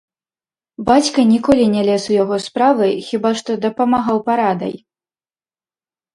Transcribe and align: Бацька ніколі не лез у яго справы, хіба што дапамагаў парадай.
Бацька 0.87 1.25
ніколі 1.33 1.65
не 1.73 1.83
лез 1.89 2.07
у 2.13 2.15
яго 2.23 2.39
справы, 2.47 2.89
хіба 3.09 3.29
што 3.43 3.51
дапамагаў 3.67 4.17
парадай. 4.33 4.75